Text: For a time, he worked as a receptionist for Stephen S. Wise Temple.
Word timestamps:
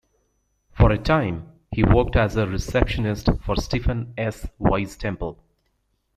For 0.71 0.91
a 0.91 0.97
time, 0.97 1.47
he 1.71 1.83
worked 1.83 2.15
as 2.15 2.35
a 2.35 2.47
receptionist 2.47 3.29
for 3.45 3.55
Stephen 3.57 4.15
S. 4.17 4.47
Wise 4.57 4.97
Temple. 4.97 5.37